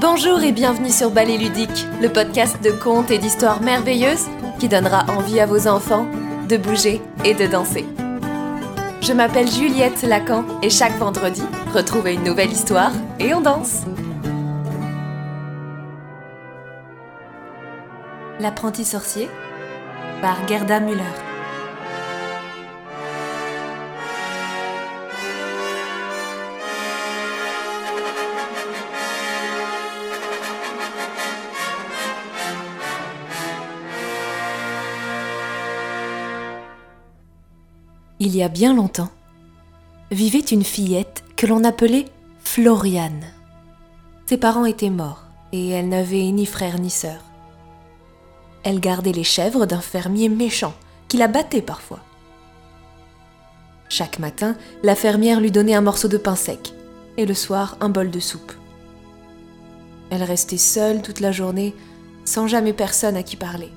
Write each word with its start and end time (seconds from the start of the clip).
Bonjour 0.00 0.40
et 0.42 0.52
bienvenue 0.52 0.88
sur 0.88 1.10
Ballet 1.10 1.36
Ludique, 1.36 1.84
le 2.00 2.08
podcast 2.08 2.56
de 2.64 2.70
contes 2.70 3.10
et 3.10 3.18
d'histoires 3.18 3.60
merveilleuses 3.60 4.28
qui 4.58 4.66
donnera 4.66 5.04
envie 5.10 5.40
à 5.40 5.44
vos 5.44 5.68
enfants 5.68 6.06
de 6.48 6.56
bouger 6.56 7.02
et 7.22 7.34
de 7.34 7.46
danser. 7.46 7.84
Je 9.02 9.12
m'appelle 9.12 9.50
Juliette 9.50 10.00
Lacan 10.00 10.46
et 10.62 10.70
chaque 10.70 10.96
vendredi, 10.96 11.42
retrouvez 11.74 12.14
une 12.14 12.24
nouvelle 12.24 12.50
histoire 12.50 12.92
et 13.18 13.34
on 13.34 13.42
danse. 13.42 13.82
L'apprenti 18.40 18.86
sorcier 18.86 19.28
par 20.22 20.48
Gerda 20.48 20.80
Müller. 20.80 21.29
Il 38.22 38.36
y 38.36 38.42
a 38.42 38.48
bien 38.48 38.74
longtemps, 38.74 39.08
vivait 40.10 40.40
une 40.40 40.62
fillette 40.62 41.24
que 41.36 41.46
l'on 41.46 41.64
appelait 41.64 42.04
Floriane. 42.40 43.24
Ses 44.26 44.36
parents 44.36 44.66
étaient 44.66 44.90
morts 44.90 45.24
et 45.52 45.70
elle 45.70 45.88
n'avait 45.88 46.30
ni 46.30 46.44
frère 46.44 46.78
ni 46.78 46.90
sœur. 46.90 47.24
Elle 48.62 48.78
gardait 48.78 49.12
les 49.12 49.24
chèvres 49.24 49.64
d'un 49.64 49.80
fermier 49.80 50.28
méchant 50.28 50.74
qui 51.08 51.16
la 51.16 51.28
battait 51.28 51.62
parfois. 51.62 52.00
Chaque 53.88 54.18
matin, 54.18 54.54
la 54.82 54.94
fermière 54.94 55.40
lui 55.40 55.50
donnait 55.50 55.74
un 55.74 55.80
morceau 55.80 56.06
de 56.06 56.18
pain 56.18 56.36
sec 56.36 56.74
et 57.16 57.24
le 57.24 57.34
soir 57.34 57.78
un 57.80 57.88
bol 57.88 58.10
de 58.10 58.20
soupe. 58.20 58.52
Elle 60.10 60.24
restait 60.24 60.58
seule 60.58 61.00
toute 61.00 61.20
la 61.20 61.32
journée 61.32 61.74
sans 62.26 62.46
jamais 62.46 62.74
personne 62.74 63.16
à 63.16 63.22
qui 63.22 63.36
parler. 63.36 63.72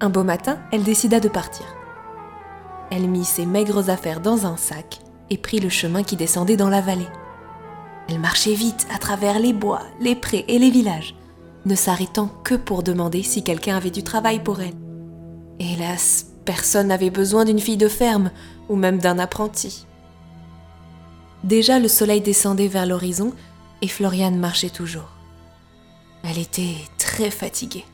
Un 0.00 0.08
beau 0.08 0.24
matin, 0.24 0.58
elle 0.72 0.82
décida 0.82 1.20
de 1.20 1.28
partir. 1.28 1.66
Elle 2.90 3.08
mit 3.08 3.24
ses 3.24 3.46
maigres 3.46 3.90
affaires 3.90 4.20
dans 4.20 4.46
un 4.46 4.56
sac 4.56 5.00
et 5.30 5.38
prit 5.38 5.60
le 5.60 5.68
chemin 5.68 6.02
qui 6.02 6.16
descendait 6.16 6.56
dans 6.56 6.68
la 6.70 6.80
vallée. 6.80 7.08
Elle 8.08 8.20
marchait 8.20 8.54
vite 8.54 8.86
à 8.94 8.98
travers 8.98 9.38
les 9.38 9.52
bois, 9.52 9.82
les 10.00 10.14
prés 10.14 10.44
et 10.48 10.58
les 10.58 10.70
villages, 10.70 11.16
ne 11.64 11.74
s'arrêtant 11.74 12.30
que 12.44 12.54
pour 12.54 12.82
demander 12.82 13.22
si 13.22 13.42
quelqu'un 13.42 13.76
avait 13.76 13.90
du 13.90 14.04
travail 14.04 14.40
pour 14.40 14.60
elle. 14.60 14.76
Hélas, 15.58 16.26
personne 16.44 16.88
n'avait 16.88 17.10
besoin 17.10 17.44
d'une 17.44 17.58
fille 17.58 17.76
de 17.76 17.88
ferme 17.88 18.30
ou 18.68 18.76
même 18.76 18.98
d'un 18.98 19.18
apprenti. 19.18 19.86
Déjà 21.42 21.78
le 21.78 21.88
soleil 21.88 22.20
descendait 22.20 22.68
vers 22.68 22.86
l'horizon 22.86 23.32
et 23.82 23.88
Floriane 23.88 24.38
marchait 24.38 24.70
toujours. 24.70 25.10
Elle 26.22 26.38
était 26.38 26.76
très 26.98 27.30
fatiguée 27.30 27.84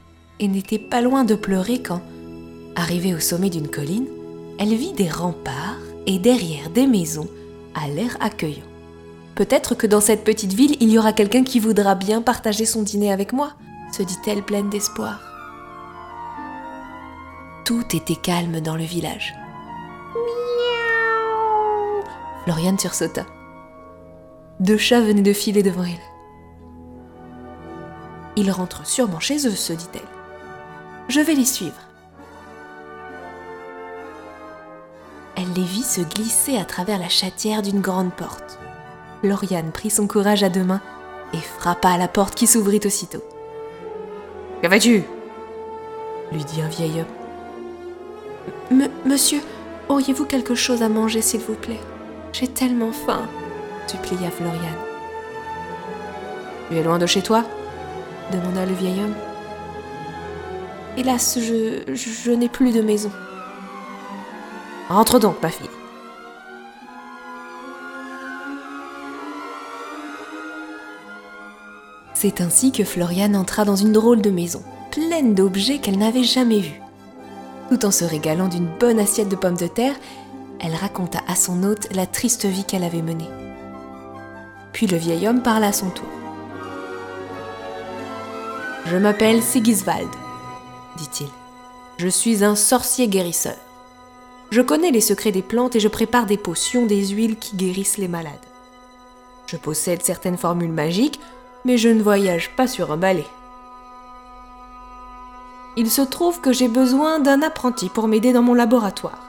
et 0.40 0.48
n'était 0.48 0.78
pas 0.78 1.00
loin 1.00 1.24
de 1.24 1.34
pleurer 1.34 1.82
quand, 1.82 2.02
arrivée 2.76 3.14
au 3.14 3.20
sommet 3.20 3.50
d'une 3.50 3.68
colline, 3.68 4.06
elle 4.62 4.74
vit 4.76 4.92
des 4.92 5.10
remparts 5.10 5.80
et 6.06 6.20
derrière 6.20 6.70
des 6.70 6.86
maisons 6.86 7.26
à 7.74 7.88
l'air 7.88 8.16
accueillant. 8.20 8.62
Peut-être 9.34 9.74
que 9.74 9.88
dans 9.88 10.00
cette 10.00 10.22
petite 10.22 10.52
ville, 10.52 10.76
il 10.78 10.88
y 10.88 10.98
aura 11.00 11.12
quelqu'un 11.12 11.42
qui 11.42 11.58
voudra 11.58 11.96
bien 11.96 12.22
partager 12.22 12.64
son 12.64 12.84
dîner 12.84 13.12
avec 13.12 13.32
moi, 13.32 13.54
se 13.92 14.04
dit-elle 14.04 14.44
pleine 14.44 14.70
d'espoir. 14.70 15.20
Tout 17.64 17.84
était 17.92 18.14
calme 18.14 18.60
dans 18.60 18.76
le 18.76 18.84
village. 18.84 19.34
Miaou 20.14 22.04
Floriane 22.44 22.78
sursauta. 22.78 23.26
Deux 24.60 24.78
chats 24.78 25.00
venaient 25.00 25.22
de 25.22 25.32
filer 25.32 25.64
devant 25.64 25.82
elle. 25.82 25.98
Ils 28.36 28.52
rentrent 28.52 28.86
sûrement 28.86 29.18
chez 29.18 29.44
eux, 29.44 29.56
se 29.56 29.72
dit-elle. 29.72 30.02
Je 31.08 31.18
vais 31.18 31.34
les 31.34 31.46
suivre. 31.46 31.91
Elle 35.42 35.52
les 35.54 35.62
vit 35.62 35.82
se 35.82 36.00
glisser 36.00 36.56
à 36.56 36.64
travers 36.64 36.98
la 36.98 37.08
chatière 37.08 37.62
d'une 37.62 37.80
grande 37.80 38.12
porte. 38.12 38.58
Lauriane 39.22 39.72
prit 39.72 39.90
son 39.90 40.06
courage 40.06 40.42
à 40.42 40.48
deux 40.48 40.62
mains 40.62 40.80
et 41.34 41.38
frappa 41.38 41.88
à 41.88 41.98
la 41.98 42.08
porte 42.08 42.34
qui 42.34 42.46
s'ouvrit 42.46 42.80
aussitôt. 42.84 43.22
Que 44.62 44.68
vas-tu? 44.68 45.02
lui 46.30 46.44
dit 46.44 46.62
un 46.62 46.68
vieil 46.68 47.00
homme. 48.70 48.88
Monsieur, 49.04 49.40
auriez-vous 49.88 50.24
quelque 50.24 50.54
chose 50.54 50.82
à 50.82 50.88
manger, 50.88 51.20
s'il 51.20 51.40
vous 51.40 51.54
plaît? 51.54 51.80
J'ai 52.32 52.48
tellement 52.48 52.92
faim, 52.92 53.28
supplia 53.86 54.30
Floriane. 54.30 54.60
Tu 56.70 56.76
es 56.76 56.82
loin 56.82 56.98
de 56.98 57.06
chez 57.06 57.22
toi? 57.22 57.44
demanda 58.30 58.64
le 58.64 58.74
vieil 58.74 59.00
homme. 59.00 59.14
Hélas, 60.96 61.38
je, 61.38 61.94
je 61.94 62.30
n'ai 62.30 62.48
plus 62.48 62.72
de 62.72 62.80
maison. 62.80 63.10
Entre 64.92 65.18
donc, 65.18 65.40
ma 65.40 65.48
fille. 65.48 65.70
C'est 72.12 72.42
ainsi 72.42 72.72
que 72.72 72.84
Floriane 72.84 73.34
entra 73.34 73.64
dans 73.64 73.74
une 73.74 73.92
drôle 73.92 74.20
de 74.20 74.30
maison, 74.30 74.62
pleine 74.90 75.34
d'objets 75.34 75.78
qu'elle 75.78 75.98
n'avait 75.98 76.24
jamais 76.24 76.60
vus. 76.60 76.80
Tout 77.70 77.86
en 77.86 77.90
se 77.90 78.04
régalant 78.04 78.48
d'une 78.48 78.68
bonne 78.78 78.98
assiette 78.98 79.30
de 79.30 79.36
pommes 79.36 79.56
de 79.56 79.66
terre, 79.66 79.94
elle 80.60 80.74
raconta 80.74 81.20
à 81.26 81.36
son 81.36 81.62
hôte 81.62 81.88
la 81.94 82.04
triste 82.04 82.44
vie 82.44 82.64
qu'elle 82.64 82.84
avait 82.84 83.00
menée. 83.00 83.30
Puis 84.74 84.86
le 84.86 84.98
vieil 84.98 85.26
homme 85.26 85.42
parla 85.42 85.68
à 85.68 85.72
son 85.72 85.88
tour. 85.88 86.08
Je 88.86 88.96
m'appelle 88.98 89.42
Sigiswald, 89.42 90.10
dit-il. 90.98 91.28
Je 91.96 92.08
suis 92.08 92.44
un 92.44 92.54
sorcier 92.54 93.08
guérisseur. 93.08 93.56
Je 94.52 94.60
connais 94.60 94.90
les 94.90 95.00
secrets 95.00 95.32
des 95.32 95.40
plantes 95.40 95.76
et 95.76 95.80
je 95.80 95.88
prépare 95.88 96.26
des 96.26 96.36
potions, 96.36 96.84
des 96.84 97.06
huiles 97.06 97.38
qui 97.38 97.56
guérissent 97.56 97.96
les 97.96 98.06
malades. 98.06 98.34
Je 99.46 99.56
possède 99.56 100.02
certaines 100.02 100.36
formules 100.36 100.70
magiques, 100.70 101.18
mais 101.64 101.78
je 101.78 101.88
ne 101.88 102.02
voyage 102.02 102.54
pas 102.54 102.66
sur 102.66 102.92
un 102.92 102.98
balai. 102.98 103.24
Il 105.78 105.90
se 105.90 106.02
trouve 106.02 106.42
que 106.42 106.52
j'ai 106.52 106.68
besoin 106.68 107.18
d'un 107.18 107.40
apprenti 107.40 107.88
pour 107.88 108.08
m'aider 108.08 108.34
dans 108.34 108.42
mon 108.42 108.52
laboratoire. 108.52 109.20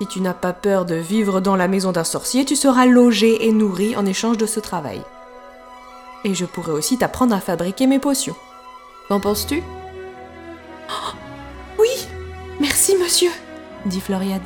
Si 0.00 0.08
tu 0.08 0.20
n'as 0.20 0.34
pas 0.34 0.52
peur 0.52 0.84
de 0.84 0.96
vivre 0.96 1.40
dans 1.40 1.54
la 1.54 1.68
maison 1.68 1.92
d'un 1.92 2.02
sorcier, 2.02 2.44
tu 2.44 2.56
seras 2.56 2.86
logé 2.86 3.46
et 3.46 3.52
nourri 3.52 3.94
en 3.94 4.04
échange 4.04 4.36
de 4.36 4.46
ce 4.46 4.58
travail. 4.58 5.00
Et 6.24 6.34
je 6.34 6.44
pourrais 6.44 6.72
aussi 6.72 6.98
t'apprendre 6.98 7.36
à 7.36 7.40
fabriquer 7.40 7.86
mes 7.86 8.00
potions. 8.00 8.34
Qu'en 9.06 9.20
penses-tu? 9.20 9.62
Oh, 10.90 11.14
Oui 11.78 12.08
Merci, 12.58 12.96
monsieur 12.96 13.30
dit 13.86 14.00
Floriane. 14.00 14.42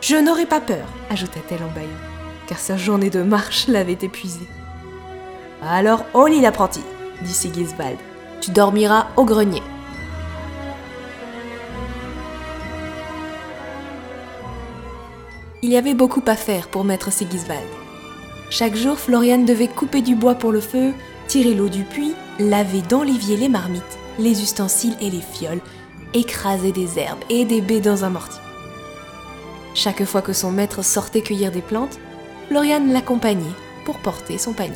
Je 0.00 0.16
n'aurai 0.16 0.46
pas 0.46 0.60
peur, 0.60 0.86
ajouta-t-elle 1.10 1.62
en 1.62 1.74
bâillant, 1.74 1.88
car 2.46 2.58
sa 2.58 2.76
journée 2.76 3.10
de 3.10 3.22
marche 3.22 3.68
l'avait 3.68 3.98
épuisée. 4.02 4.46
Alors, 5.62 6.04
au 6.12 6.26
lit 6.26 6.40
l'apprenti, 6.40 6.82
dit 7.22 7.32
Sigisbald. 7.32 7.98
Tu 8.40 8.50
dormiras 8.50 9.06
au 9.16 9.24
grenier. 9.24 9.62
Il 15.62 15.70
y 15.70 15.78
avait 15.78 15.94
beaucoup 15.94 16.22
à 16.26 16.36
faire 16.36 16.68
pour 16.68 16.84
maître 16.84 17.10
Sigisbald. 17.10 17.64
Chaque 18.50 18.76
jour, 18.76 18.98
Floriane 18.98 19.46
devait 19.46 19.68
couper 19.68 20.02
du 20.02 20.14
bois 20.14 20.34
pour 20.34 20.52
le 20.52 20.60
feu, 20.60 20.92
tirer 21.26 21.54
l'eau 21.54 21.70
du 21.70 21.84
puits, 21.84 22.14
laver 22.38 22.82
dans 22.82 23.02
l'évier 23.02 23.38
les 23.38 23.48
marmites, 23.48 23.82
les 24.18 24.42
ustensiles 24.42 24.96
et 25.00 25.08
les 25.08 25.22
fioles, 25.22 25.62
écraser 26.14 26.72
des 26.72 26.98
herbes 26.98 27.22
et 27.28 27.44
des 27.44 27.60
baies 27.60 27.80
dans 27.80 28.04
un 28.04 28.10
mortier. 28.10 28.40
Chaque 29.74 30.04
fois 30.04 30.22
que 30.22 30.32
son 30.32 30.52
maître 30.52 30.82
sortait 30.82 31.20
cueillir 31.20 31.50
des 31.50 31.60
plantes, 31.60 31.98
Floriane 32.48 32.92
l'accompagnait 32.92 33.44
pour 33.84 33.98
porter 33.98 34.38
son 34.38 34.52
panier. 34.52 34.74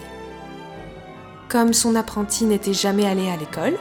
Comme 1.48 1.72
son 1.72 1.94
apprenti 1.94 2.44
n'était 2.44 2.74
jamais 2.74 3.06
allé 3.06 3.30
à 3.30 3.36
l'école, 3.36 3.78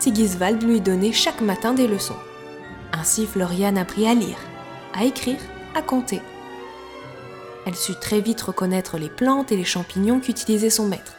Sigiswald 0.00 0.62
lui 0.62 0.80
donnait 0.80 1.12
chaque 1.12 1.40
matin 1.40 1.72
des 1.72 1.86
leçons. 1.86 2.16
Ainsi 2.92 3.26
Floriane 3.26 3.78
apprit 3.78 4.08
à 4.08 4.14
lire, 4.14 4.36
à 4.92 5.04
écrire, 5.04 5.40
à 5.74 5.82
compter. 5.82 6.20
Elle 7.64 7.76
sut 7.76 7.98
très 8.00 8.20
vite 8.20 8.40
reconnaître 8.42 8.98
les 8.98 9.08
plantes 9.08 9.52
et 9.52 9.56
les 9.56 9.64
champignons 9.64 10.20
qu'utilisait 10.20 10.70
son 10.70 10.86
maître. 10.86 11.14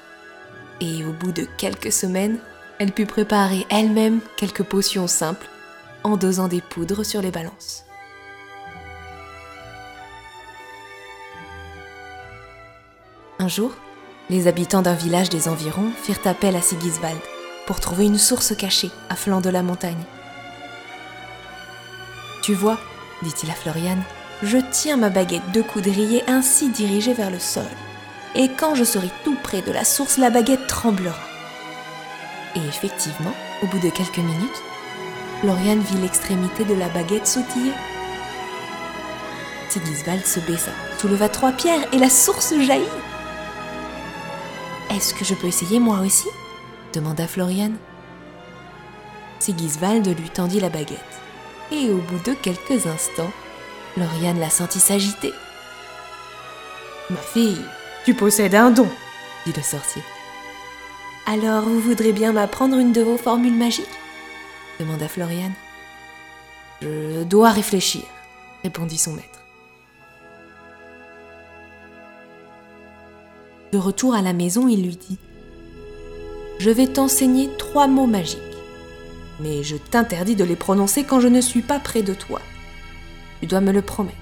Et 0.82 1.04
au 1.06 1.12
bout 1.12 1.32
de 1.32 1.48
quelques 1.58 1.92
semaines, 1.92 2.40
elle 2.80 2.92
put 2.92 3.06
préparer 3.06 3.66
elle-même 3.70 4.20
quelques 4.38 4.64
potions 4.64 5.08
simples 5.08 5.48
en 6.04 6.18
dosant 6.18 6.48
des 6.48 6.62
poudres 6.62 7.06
sur 7.06 7.22
les 7.22 7.32
balances. 7.32 7.84
Un 13.40 13.48
jour, 13.48 13.72
les 14.30 14.48
habitants 14.48 14.82
d'un 14.82 14.94
village 14.94 15.30
des 15.30 15.48
environs 15.48 15.92
firent 16.04 16.26
appel 16.26 16.56
à 16.56 16.62
Sigiswald 16.62 17.20
pour 17.66 17.80
trouver 17.80 18.06
une 18.06 18.18
source 18.18 18.56
cachée 18.56 18.92
à 19.10 19.16
flanc 19.16 19.42
de 19.42 19.50
la 19.50 19.62
montagne. 19.62 20.04
Tu 22.42 22.54
vois, 22.54 22.80
dit-il 23.24 23.50
à 23.50 23.54
Floriane, 23.54 24.04
je 24.44 24.58
tiens 24.72 24.98
ma 24.98 25.10
baguette 25.10 25.52
de 25.54 25.62
coudrier 25.62 26.24
ainsi 26.28 26.70
dirigée 26.70 27.14
vers 27.14 27.30
le 27.32 27.40
sol. 27.40 27.66
et 28.36 28.50
quand 28.50 28.76
je 28.76 28.84
serai 28.84 29.10
tout 29.24 29.36
près 29.44 29.62
de 29.62 29.72
la 29.72 29.84
source, 29.84 30.18
la 30.18 30.30
baguette 30.30 30.68
tremblera. 30.68 31.18
Et 32.56 32.60
effectivement, 32.68 33.34
au 33.64 33.68
bout 33.68 33.80
de 33.80 33.90
quelques 33.90 34.18
minutes, 34.18 34.62
Florian 35.42 35.78
vit 35.78 36.02
l'extrémité 36.02 36.66
de 36.66 36.74
la 36.74 36.90
baguette 36.90 37.28
sautiller. 37.28 37.74
Sigiswald 39.70 40.26
se 40.26 40.40
baissa, 40.40 40.72
souleva 41.00 41.30
trois 41.30 41.52
pierres 41.52 41.86
et 41.94 42.00
la 42.00 42.10
source 42.10 42.56
jaillit. 42.60 42.86
Est-ce 44.90 45.14
que 45.14 45.24
je 45.24 45.36
peux 45.36 45.48
essayer 45.48 45.80
moi 45.80 46.00
aussi? 46.00 46.28
demanda 46.92 47.28
Florian. 47.28 47.74
Sigiswald 49.38 50.08
lui 50.08 50.30
tendit 50.32 50.60
la 50.60 50.70
baguette, 50.70 51.22
et 51.72 51.92
au 51.92 51.98
bout 51.98 52.24
de 52.26 52.34
quelques 52.34 52.88
instants, 52.88 53.32
Florian 53.94 54.34
la 54.40 54.50
sentit 54.50 54.80
s'agiter. 54.80 55.34
Ma 57.12 57.18
fille, 57.18 57.62
tu 58.06 58.16
possèdes 58.16 58.56
un 58.56 58.72
don, 58.72 58.90
dit 59.46 59.54
le 59.56 59.62
sorcier. 59.62 60.02
Alors 61.28 61.62
vous 61.64 61.80
voudrez 61.80 62.12
bien 62.12 62.32
m'apprendre 62.32 62.80
une 62.80 62.92
de 62.92 63.04
vos 63.04 63.18
formules 63.18 63.54
magiques? 63.54 63.86
Demanda 64.80 65.08
Florian. 65.08 65.52
Je 66.82 67.24
dois 67.24 67.52
réfléchir, 67.52 68.04
répondit 68.64 68.98
son 68.98 69.14
maître. 69.14 69.44
De 73.72 73.78
retour 73.78 74.16
à 74.16 74.22
la 74.22 74.34
maison, 74.34 74.68
il 74.68 74.84
lui 74.84 74.96
dit 74.96 75.18
Je 76.60 76.70
vais 76.70 76.88
t'enseigner 76.88 77.50
trois 77.58 77.88
mots 77.88 78.08
magiques, 78.08 78.40
mais 79.40 79.64
je 79.64 79.76
t'interdis 79.76 80.36
de 80.36 80.44
les 80.44 80.56
prononcer 80.56 81.04
quand 81.04 81.20
je 81.20 81.28
ne 81.28 81.42
suis 81.42 81.62
pas 81.62 81.80
près 81.80 82.02
de 82.02 82.14
toi. 82.14 82.40
Tu 83.42 83.48
dois 83.48 83.62
me 83.62 83.72
le 83.72 83.82
promettre. 83.82 84.18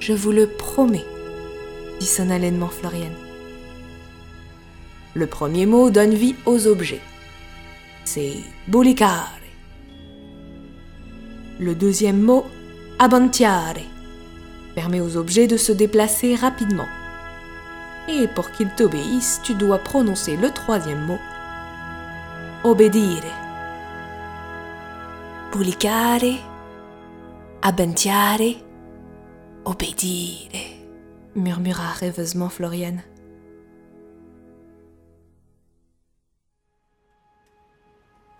Je 0.00 0.12
vous 0.12 0.30
le 0.30 0.46
promets, 0.46 1.06
dit 2.00 2.06
solennellement 2.06 2.68
Florian. 2.68 3.10
Le 5.14 5.26
premier 5.26 5.66
mot 5.66 5.90
donne 5.90 6.14
vie 6.14 6.36
aux 6.46 6.66
objets. 6.66 7.00
C'est 8.10 8.42
bulicare. 8.66 9.38
Le 11.60 11.74
deuxième 11.74 12.22
mot, 12.22 12.46
avantiare, 12.98 13.74
permet 14.74 15.02
aux 15.02 15.18
objets 15.18 15.46
de 15.46 15.58
se 15.58 15.72
déplacer 15.72 16.34
rapidement. 16.34 16.88
Et 18.08 18.26
pour 18.28 18.50
qu'ils 18.50 18.74
t'obéissent, 18.74 19.42
tu 19.42 19.52
dois 19.54 19.76
prononcer 19.76 20.38
le 20.38 20.50
troisième 20.50 21.04
mot, 21.04 21.18
obédire. 22.64 23.26
Bulicare, 25.52 26.38
avantiare, 27.60 28.54
obédire, 29.66 30.48
murmura 31.36 31.92
rêveusement 31.92 32.48
Floriane. 32.48 33.02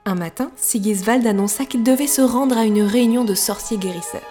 Un 0.09 0.15
matin, 0.15 0.51
Sigiswald 0.57 1.27
annonça 1.27 1.67
qu'il 1.67 1.83
devait 1.83 2.07
se 2.07 2.23
rendre 2.23 2.57
à 2.57 2.65
une 2.65 2.81
réunion 2.81 3.27
de 3.27 3.35
sorciers 3.35 3.77
guérisseurs. 3.77 4.23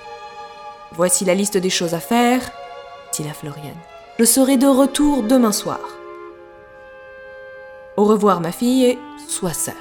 Voici 0.94 1.24
la 1.24 1.36
liste 1.36 1.56
des 1.56 1.70
choses 1.70 1.94
à 1.94 2.00
faire, 2.00 2.40
dit-il 3.14 3.30
à 3.30 3.34
Floriane. 3.34 3.78
Je 4.18 4.26
serai 4.26 4.58
de 4.58 4.66
retour 4.66 5.22
demain 5.22 5.52
soir. 5.52 5.80
Au 7.96 8.06
revoir, 8.06 8.42
ma 8.42 8.52
fille, 8.52 8.86
et 8.86 8.98
sois 9.28 9.54
sage. 9.54 9.76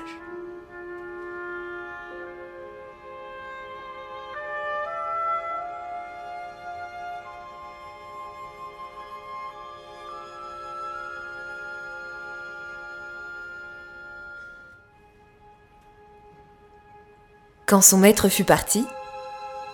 Quand 17.67 17.81
son 17.81 17.99
maître 17.99 18.29
fut 18.29 18.45
parti, 18.45 18.87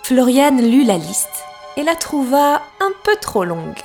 Floriane 0.03 0.63
lut 0.63 0.83
la 0.83 0.97
liste 0.97 1.45
et 1.77 1.83
la 1.83 1.95
trouva 1.95 2.63
un 2.81 2.91
peu 3.05 3.15
trop 3.21 3.45
longue. 3.45 3.83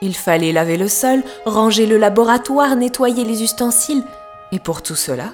Il 0.00 0.16
fallait 0.16 0.52
laver 0.52 0.76
le 0.76 0.86
sol, 0.86 1.24
ranger 1.44 1.86
le 1.86 1.98
laboratoire, 1.98 2.76
nettoyer 2.76 3.24
les 3.24 3.42
ustensiles, 3.42 4.04
et 4.52 4.60
pour 4.60 4.82
tout 4.82 4.94
cela, 4.94 5.32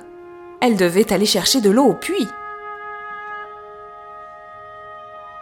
elle 0.63 0.77
devait 0.77 1.13
aller 1.13 1.27
chercher 1.27 1.61
de 1.61 1.69
l'eau 1.69 1.85
au 1.85 1.93
puits. 1.93 2.29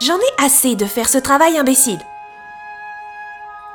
J'en 0.01 0.17
ai 0.17 0.43
assez 0.43 0.75
de 0.75 0.85
faire 0.85 1.07
ce 1.07 1.17
travail 1.17 1.57
imbécile. 1.57 2.01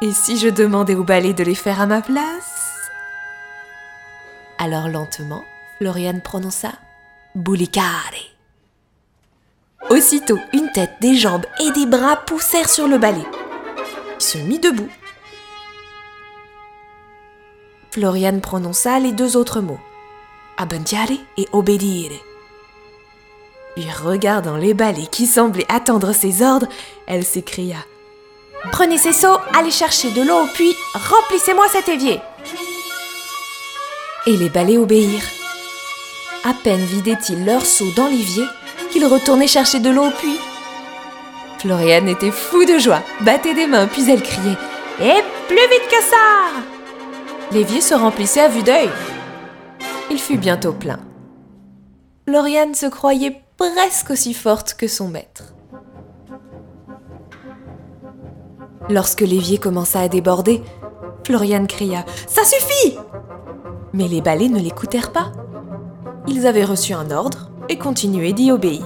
Et 0.03 0.13
si 0.13 0.37
je 0.37 0.49
demandais 0.49 0.95
au 0.95 1.05
balai 1.05 1.33
de 1.33 1.43
les 1.43 1.55
faire 1.55 1.81
à 1.81 1.87
ma 1.87 2.03
place? 2.03 2.77
Alors 4.59 4.89
lentement, 4.89 5.43
Floriane 5.79 6.21
prononça 6.21 6.73
Boulicare. 7.37 8.13
Aussitôt, 9.89 10.39
une 10.53 10.69
tête, 10.73 10.95
des 11.01 11.15
jambes 11.15 11.47
et 11.61 11.71
des 11.71 11.87
bras 11.87 12.17
poussèrent 12.17 12.69
sur 12.69 12.89
le 12.89 12.99
balai. 12.99 13.25
Il 14.17 14.21
se 14.21 14.39
mit 14.39 14.59
debout. 14.59 14.89
Floriane 17.93 18.41
prononça 18.41 18.99
les 18.99 19.13
deux 19.13 19.37
autres 19.37 19.61
mots, 19.61 19.79
abendiare 20.57 21.13
et 21.37 21.47
obédire. 21.53 22.11
Puis 23.77 23.87
regardant 23.93 24.57
les 24.57 24.75
balais 24.75 25.07
qui 25.07 25.29
semblaient 25.29 25.71
attendre 25.73 26.13
ses 26.13 26.43
ordres, 26.43 26.69
elle 27.07 27.25
s'écria 27.25 27.79
Prenez 28.73 28.99
ces 28.99 29.13
seaux, 29.13 29.39
allez 29.57 29.71
chercher 29.71 30.11
de 30.11 30.23
l'eau 30.23 30.43
au 30.43 30.47
puits, 30.49 30.75
remplissez-moi 30.95 31.67
cet 31.69 31.89
évier. 31.89 32.21
Et 34.27 34.37
les 34.37 34.51
balais 34.51 34.79
obéirent. 34.79 35.40
À 36.43 36.55
peine 36.55 36.81
vidaient-ils 36.81 37.45
leurs 37.45 37.67
seaux 37.67 37.93
dans 37.97 38.07
l'évier 38.07 38.45
qu'ils 38.91 39.07
retournaient 39.07 39.47
chercher 39.47 39.79
de 39.79 39.91
l'eau 39.91 40.07
au 40.07 40.11
puits. 40.11 40.41
Floriane 41.59 42.09
était 42.09 42.31
fou 42.31 42.65
de 42.65 42.79
joie, 42.79 43.03
battait 43.21 43.53
des 43.55 43.67
mains, 43.67 43.87
puis 43.87 44.11
elle 44.11 44.23
criait 44.23 44.57
Et 45.01 45.23
plus 45.47 45.57
vite 45.57 45.89
que 45.91 46.03
ça 46.03 46.63
L'évier 47.53 47.83
se 47.83 47.93
remplissait 47.95 48.41
à 48.41 48.49
vue 48.49 48.63
d'œil. 48.63 48.89
Il 50.11 50.19
fut 50.19 50.39
bientôt 50.39 50.73
plein. 50.73 51.01
Floriane 52.27 52.75
se 52.75 52.87
croyait 52.87 53.43
presque 53.59 54.11
aussi 54.11 54.33
forte 54.33 54.75
que 54.75 54.89
son 54.89 55.09
maître. 55.09 55.53
Lorsque 58.89 59.21
l'évier 59.21 59.59
commença 59.59 60.01
à 60.01 60.09
déborder, 60.09 60.63
Floriane 61.27 61.67
cria 61.67 62.05
Ça 62.27 62.45
suffit 62.45 62.97
Mais 63.93 64.09
les 64.09 64.23
balais 64.23 64.49
ne 64.49 64.59
l'écoutèrent 64.59 65.13
pas. 65.13 65.33
Ils 66.27 66.47
avaient 66.47 66.65
reçu 66.65 66.93
un 66.93 67.11
ordre 67.11 67.51
et 67.69 67.79
continuaient 67.79 68.33
d'y 68.33 68.53
obéir. 68.53 68.85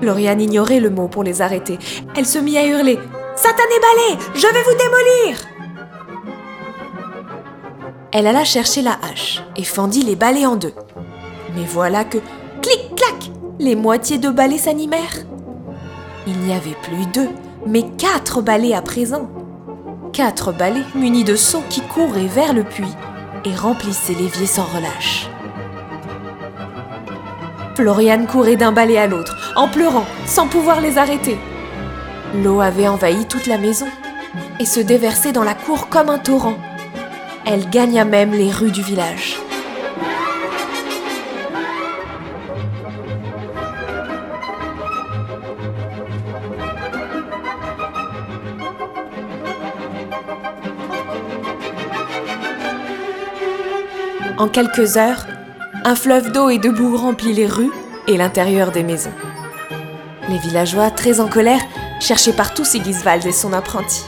Floriane 0.00 0.40
ignorait 0.40 0.80
le 0.80 0.90
mot 0.90 1.08
pour 1.08 1.24
les 1.24 1.40
arrêter. 1.40 1.78
Elle 2.16 2.26
se 2.26 2.38
mit 2.38 2.58
à 2.58 2.66
hurler 2.66 2.98
Satané 3.36 3.80
balai, 3.80 4.22
je 4.34 4.46
vais 4.46 4.62
vous 4.62 4.78
démolir 4.78 5.38
Elle 8.12 8.26
alla 8.26 8.44
chercher 8.44 8.82
la 8.82 8.98
hache 9.02 9.42
et 9.56 9.64
fendit 9.64 10.02
les 10.02 10.14
balais 10.14 10.46
en 10.46 10.56
deux. 10.56 10.74
Mais 11.56 11.64
voilà 11.64 12.04
que, 12.04 12.18
clic-clac, 12.62 13.30
les 13.58 13.74
moitiés 13.74 14.18
de 14.18 14.28
balais 14.28 14.58
s'animèrent. 14.58 15.24
Il 16.26 16.38
n'y 16.38 16.52
avait 16.52 16.76
plus 16.82 17.06
deux, 17.12 17.30
mais 17.66 17.84
quatre 17.98 18.40
balais 18.40 18.74
à 18.74 18.82
présent. 18.82 19.28
Quatre 20.12 20.52
balais 20.52 20.84
munis 20.94 21.24
de 21.24 21.34
seaux 21.34 21.62
qui 21.68 21.80
couraient 21.80 22.26
vers 22.26 22.52
le 22.52 22.62
puits 22.62 22.94
et 23.44 23.54
remplissaient 23.54 24.14
l'évier 24.14 24.46
sans 24.46 24.64
relâche. 24.64 25.28
Floriane 27.74 28.26
courait 28.26 28.56
d'un 28.56 28.72
balai 28.72 28.98
à 28.98 29.06
l'autre, 29.06 29.52
en 29.56 29.68
pleurant, 29.68 30.06
sans 30.26 30.46
pouvoir 30.46 30.80
les 30.80 30.96
arrêter. 30.98 31.36
L'eau 32.34 32.60
avait 32.60 32.88
envahi 32.88 33.26
toute 33.26 33.46
la 33.46 33.58
maison 33.58 33.86
et 34.60 34.64
se 34.64 34.80
déversait 34.80 35.32
dans 35.32 35.44
la 35.44 35.54
cour 35.54 35.88
comme 35.88 36.08
un 36.08 36.18
torrent. 36.18 36.56
Elle 37.46 37.68
gagna 37.70 38.04
même 38.04 38.32
les 38.32 38.50
rues 38.50 38.70
du 38.70 38.82
village. 38.82 39.38
Quelques 54.52 54.96
heures, 54.96 55.26
un 55.84 55.96
fleuve 55.96 56.30
d'eau 56.30 56.48
et 56.48 56.58
de 56.58 56.70
boue 56.70 56.96
remplit 56.96 57.32
les 57.32 57.46
rues 57.46 57.72
et 58.06 58.16
l'intérieur 58.16 58.70
des 58.70 58.84
maisons. 58.84 59.12
Les 60.28 60.38
villageois, 60.38 60.92
très 60.92 61.18
en 61.18 61.26
colère, 61.26 61.60
cherchaient 61.98 62.32
partout 62.32 62.64
Sigiswald 62.64 63.26
et 63.26 63.32
son 63.32 63.52
apprenti. 63.52 64.04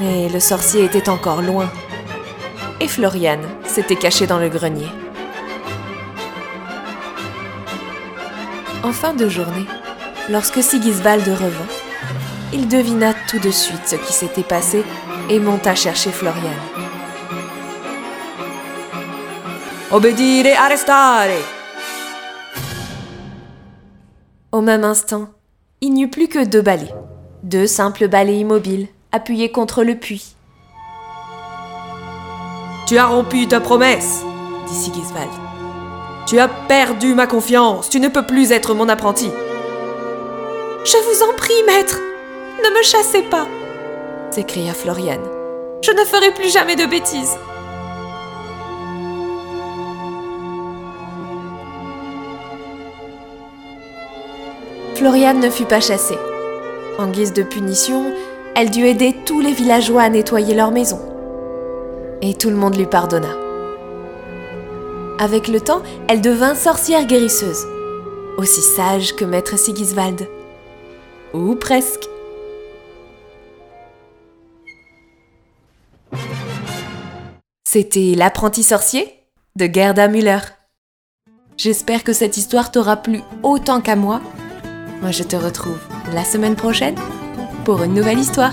Mais 0.00 0.28
le 0.28 0.40
sorcier 0.40 0.84
était 0.84 1.08
encore 1.08 1.42
loin. 1.42 1.70
Et 2.80 2.88
Floriane 2.88 3.46
s'était 3.64 3.94
cachée 3.94 4.26
dans 4.26 4.38
le 4.38 4.48
grenier. 4.48 4.88
En 8.82 8.92
fin 8.92 9.14
de 9.14 9.28
journée, 9.28 9.66
lorsque 10.28 10.62
Sigiswald 10.62 11.28
revint, 11.28 11.70
il 12.52 12.66
devina 12.66 13.14
tout 13.28 13.38
de 13.38 13.50
suite 13.50 13.86
ce 13.86 13.96
qui 13.96 14.12
s'était 14.12 14.42
passé 14.42 14.82
et 15.28 15.38
monta 15.38 15.76
chercher 15.76 16.10
Florian. 16.10 16.89
Obbedire, 19.92 20.56
arrestare 20.56 21.30
Au 24.52 24.60
même 24.60 24.84
instant, 24.84 25.30
il 25.80 25.92
n'y 25.92 26.04
eut 26.04 26.10
plus 26.10 26.28
que 26.28 26.44
deux 26.44 26.62
balais. 26.62 26.94
Deux 27.42 27.66
simples 27.66 28.06
balais 28.06 28.36
immobiles, 28.36 28.86
appuyés 29.10 29.50
contre 29.50 29.82
le 29.82 29.96
puits. 29.96 30.36
Tu 32.86 32.98
as 32.98 33.06
rompu 33.06 33.48
ta 33.48 33.58
promesse, 33.58 34.22
dit 34.68 34.74
Sigiswald. 34.74 35.28
Tu 36.28 36.38
as 36.38 36.46
perdu 36.46 37.14
ma 37.14 37.26
confiance, 37.26 37.90
tu 37.90 37.98
ne 37.98 38.06
peux 38.06 38.24
plus 38.24 38.52
être 38.52 38.74
mon 38.74 38.88
apprenti. 38.88 39.28
Je 40.84 40.96
vous 40.98 41.24
en 41.24 41.34
prie, 41.36 41.64
maître, 41.66 41.98
ne 42.62 42.78
me 42.78 42.82
chassez 42.84 43.22
pas, 43.22 43.48
s'écria 44.30 44.72
Florian. 44.72 45.20
Je 45.82 45.90
ne 45.90 46.04
ferai 46.04 46.32
plus 46.32 46.52
jamais 46.52 46.76
de 46.76 46.86
bêtises. 46.86 47.36
Floriane 55.00 55.40
ne 55.40 55.48
fut 55.48 55.64
pas 55.64 55.80
chassée. 55.80 56.18
En 56.98 57.06
guise 57.06 57.32
de 57.32 57.42
punition, 57.42 58.12
elle 58.54 58.68
dut 58.68 58.84
aider 58.84 59.16
tous 59.24 59.40
les 59.40 59.54
villageois 59.54 60.02
à 60.02 60.10
nettoyer 60.10 60.54
leur 60.54 60.72
maison. 60.72 61.00
Et 62.20 62.34
tout 62.34 62.50
le 62.50 62.56
monde 62.56 62.76
lui 62.76 62.84
pardonna. 62.84 63.34
Avec 65.18 65.48
le 65.48 65.58
temps, 65.58 65.80
elle 66.06 66.20
devint 66.20 66.54
sorcière 66.54 67.06
guérisseuse, 67.06 67.64
aussi 68.36 68.60
sage 68.60 69.16
que 69.16 69.24
maître 69.24 69.58
Sigiswald. 69.58 70.28
Ou 71.32 71.54
presque. 71.54 72.06
C'était 77.64 78.12
L'apprenti 78.14 78.62
sorcier 78.62 79.08
de 79.56 79.64
Gerda 79.64 80.08
Müller. 80.08 80.40
J'espère 81.56 82.04
que 82.04 82.12
cette 82.12 82.36
histoire 82.36 82.70
t'aura 82.70 82.98
plu 82.98 83.22
autant 83.42 83.80
qu'à 83.80 83.96
moi 83.96 84.20
moi, 85.00 85.10
je 85.10 85.22
te 85.22 85.36
retrouve 85.36 85.78
la 86.12 86.24
semaine 86.24 86.56
prochaine 86.56 86.96
pour 87.64 87.82
une 87.82 87.94
nouvelle 87.94 88.18
histoire. 88.18 88.52